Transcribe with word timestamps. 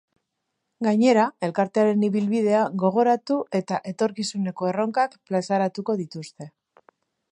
Gainera, 0.85 1.25
elkartearen 1.47 2.05
ibilbidea 2.07 2.63
gogoratu 2.85 3.37
eta 3.61 3.81
etorkizuneko 3.93 4.71
erronkak 4.73 5.15
plazaratuko 5.31 6.01
dituzte. 6.05 6.49